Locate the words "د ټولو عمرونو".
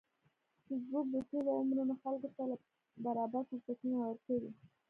1.11-1.93